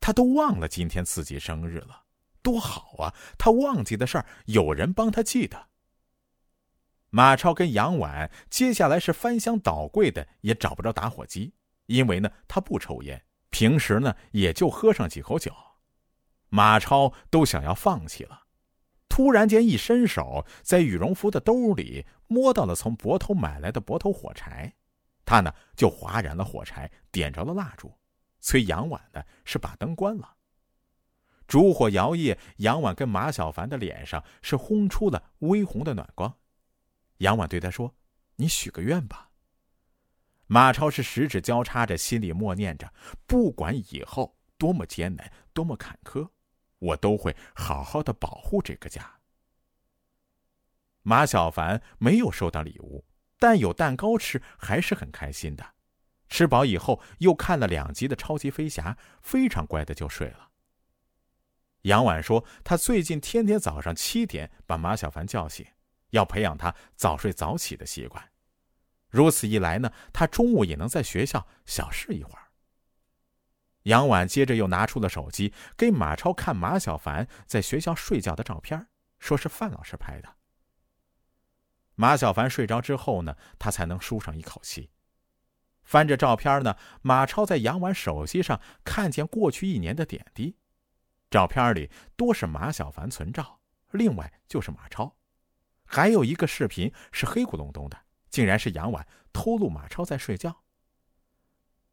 [0.02, 2.04] 他都忘了今天自己生日了，
[2.42, 3.14] 多好啊！
[3.38, 5.68] 他忘记的事儿有人帮他记得。
[7.10, 11.54] 马超跟杨婉接下来是翻箱倒柜的，也找不着打火机，
[11.86, 13.24] 因为呢他不抽烟。
[13.50, 15.52] 平时呢，也就喝上几口酒，
[16.50, 18.44] 马超都想要放弃了。
[19.10, 24.76] 突然间一伸手，在羽绒服的兜里摸到了从泊头买来的泊头火柴，
[25.26, 27.92] 他呢就划燃了火柴，点着了蜡烛，
[28.40, 30.36] 催杨婉的是把灯关了。
[31.48, 36.38] 烛火摇曳，杨婉跟马小凡的脸上是轰出了微红的暖光。
[37.18, 37.94] 杨婉对他说
[38.38, 39.30] ：“你许个愿吧。”
[40.48, 42.92] 马超是十指交叉着，心里默念着
[43.26, 46.30] ：“不管以后多么艰难，多么坎坷，
[46.80, 49.20] 我都会好好的保护这个家。”
[51.02, 53.06] 马小凡没有收到礼物，
[53.46, 55.74] 但有蛋糕吃，还是很开心的。
[56.30, 60.50] 吃饱以后，又看了两集的《超级飞侠》，非常乖的就睡了。
[61.84, 65.64] 杨婉说：“他最近天天早上七点把马小凡叫醒，
[66.10, 68.32] 要培养他早睡早起的习惯。”
[69.14, 72.50] 如此一来呢，他中午也能在学校小睡一会儿。
[73.84, 78.88] 杨婉接着又拿出了手机，给马超看马小凡在学校睡觉的照片，
[79.20, 80.36] 说是范老师拍的。
[81.96, 84.92] 马小凡睡着之后呢，他才能舒上一口气。
[85.84, 90.58] 翻着照片呢，马超在杨婉手机上看见过去一年的点滴，
[91.30, 93.60] 照片里多是马小凡存照，
[93.92, 95.16] 另外就是马超，
[95.86, 98.06] 还有一个视频是黑咕隆咚的。
[98.32, 100.64] 竟然是杨婉偷录马超在睡觉。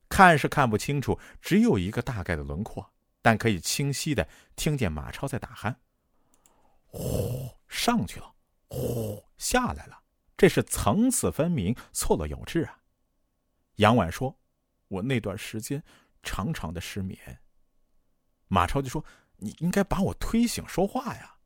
[0.09, 5.77] 看是看不清楚，只有一个大概的轮廓，但可以清晰的听见马超在打鼾。
[6.87, 8.35] 呼，上去了，
[8.73, 10.03] 呼，下来了，
[10.35, 12.81] 这是层次分明，错落有致啊。
[13.77, 14.39] 杨婉说
[14.89, 15.85] ：“我那段时间
[16.23, 17.43] 常常的失眠。”
[18.49, 19.05] 马超就说
[19.37, 21.37] ：“你应该把我推醒说话呀。”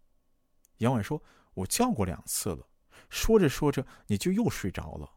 [0.79, 1.21] 杨婉说
[1.55, 2.69] ：“我叫过两次了。”
[3.11, 5.15] 说着说着，你就又睡着了。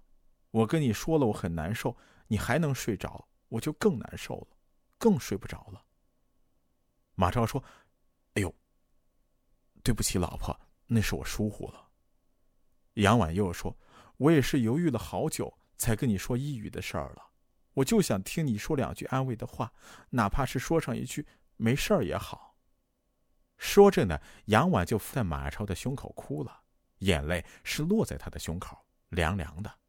[0.50, 1.96] 我跟你说了，我很难受，
[2.28, 4.58] 你还能睡着，我就更难受了，
[4.98, 5.86] 更睡不着了。
[7.14, 7.64] 马超说
[8.34, 8.54] ：“哎呦，
[9.84, 11.86] 对不起，老婆，那是我疏忽了。”
[13.00, 13.78] 杨婉又说
[14.18, 17.30] ：“我也是犹豫了好久，才跟你说抑郁的事儿了。
[17.74, 19.74] 我就想听你说两句安慰的话，
[20.10, 21.26] 哪怕是说上一句
[21.56, 22.58] 没事儿也好。”
[23.58, 26.62] 说着呢，杨婉就伏在马超的胸口哭了，
[27.00, 29.80] 眼泪是落在他的胸口，凉凉的。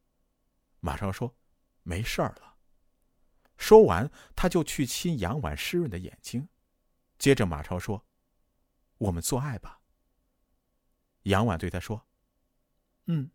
[0.79, 1.35] 马超说
[1.83, 2.55] ：“没事儿了。”
[3.57, 6.47] 说完，他就去亲杨婉湿润的眼睛，
[7.19, 8.05] 接着马超说
[8.97, 9.79] ：“我们做爱吧。”
[11.23, 12.07] 杨婉对他说
[13.07, 13.31] ：“嗯。”